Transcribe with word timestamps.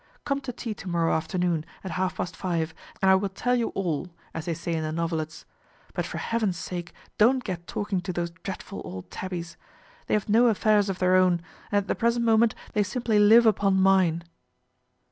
Come 0.25 0.41
to 0.41 0.51
tea 0.51 0.73
to 0.73 0.89
morrow 0.89 1.13
afternoon 1.13 1.63
at 1.83 1.91
half 1.91 2.17
past 2.17 2.35
five 2.35 2.73
and 3.03 3.11
I 3.11 3.13
will 3.13 3.29
tell 3.29 3.53
you 3.53 3.67
all, 3.75 4.09
as 4.33 4.45
they 4.45 4.55
say 4.55 4.73
in 4.73 4.81
the 4.81 4.91
novelettes; 4.91 5.45
but 5.93 6.07
for 6.07 6.17
heaven's 6.17 6.57
sake 6.57 6.91
don't 7.19 7.43
get 7.43 7.67
talking 7.67 8.01
to 8.01 8.11
those 8.11 8.31
dreadful 8.41 8.81
old 8.83 9.11
tabbies. 9.11 9.57
They 10.07 10.15
have 10.15 10.27
no 10.27 10.47
affairs 10.47 10.89
of 10.89 10.97
their 10.97 11.15
own, 11.15 11.43
and 11.71 11.77
at 11.83 11.87
the 11.87 11.93
present 11.93 12.25
moment 12.25 12.55
they 12.73 12.81
simply 12.81 13.19
live 13.19 13.45
upon 13.45 13.79
mine." 13.79 14.23